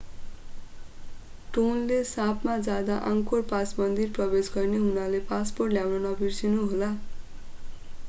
Tonle 1.53 1.99
सापमा 2.13 2.57
जाँदा 2.69 2.97
Angkor 3.11 3.45
पास 3.53 3.75
मन्दिर 3.79 4.11
प्रवेश 4.17 4.51
गर्ने 4.57 4.83
हुनाले 4.83 5.23
पासपोर्ट 5.31 5.79
ल्याउन 5.79 6.05
नबिर्सनु 6.11 6.69
होला 6.69 6.95